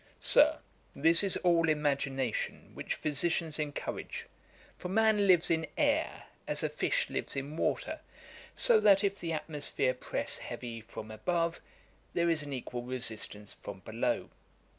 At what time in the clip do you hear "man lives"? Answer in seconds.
4.89-5.51